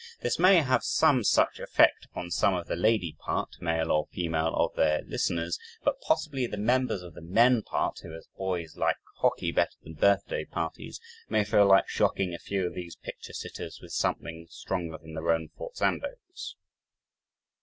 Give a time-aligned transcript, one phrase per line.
[0.21, 4.51] This may have some such effect upon some of the lady part (male or female)
[4.55, 8.97] of their listeners but possibly the members of the men part, who as boys liked
[9.17, 13.79] hockey better than birthday parties, may feel like shocking a few of these picture sitters
[13.79, 16.55] with something stronger than their own forzandos.